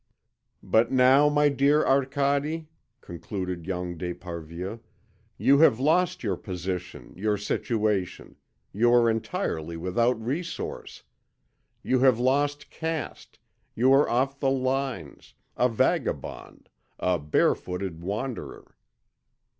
"But 0.63 0.91
now, 0.91 1.29
my 1.29 1.47
dear 1.49 1.85
Arcade," 1.85 2.65
concluded 3.01 3.67
young 3.67 3.99
d'Esparvieu, 3.99 4.79
"you 5.37 5.59
have 5.59 5.79
lost 5.79 6.23
your 6.23 6.37
position, 6.37 7.13
your 7.15 7.37
situation, 7.37 8.35
you 8.73 8.91
are 8.95 9.07
entirely 9.11 9.77
without 9.77 10.19
resource. 10.19 11.03
You 11.83 11.99
have 11.99 12.17
lost 12.17 12.71
caste, 12.71 13.37
you 13.75 13.93
are 13.93 14.09
off 14.09 14.39
the 14.39 14.49
lines, 14.49 15.35
a 15.55 15.69
vagabond, 15.69 16.69
a 16.99 17.19
bare 17.19 17.53
footed 17.53 18.01
wanderer." 18.01 18.75